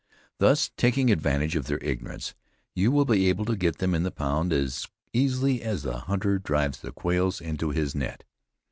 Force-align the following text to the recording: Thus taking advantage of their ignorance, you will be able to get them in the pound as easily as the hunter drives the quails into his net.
Thus 0.39 0.71
taking 0.77 1.11
advantage 1.11 1.55
of 1.55 1.67
their 1.67 1.77
ignorance, 1.83 2.33
you 2.73 2.91
will 2.91 3.05
be 3.05 3.29
able 3.29 3.45
to 3.45 3.55
get 3.55 3.77
them 3.77 3.93
in 3.93 4.01
the 4.01 4.09
pound 4.09 4.51
as 4.51 4.87
easily 5.13 5.61
as 5.61 5.83
the 5.83 5.99
hunter 5.99 6.39
drives 6.39 6.79
the 6.79 6.91
quails 6.91 7.39
into 7.39 7.69
his 7.69 7.93
net. 7.93 8.23